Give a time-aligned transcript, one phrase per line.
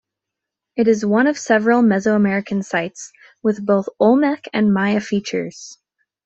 [0.75, 3.11] It is one of several Mesoamerican sites
[3.43, 5.77] with both Olmec and Maya features.